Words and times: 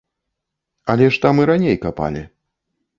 Але 0.95 1.11
ж 1.17 1.21
там 1.27 1.43
і 1.45 1.47
раней 1.53 1.81
капалі. 1.87 2.29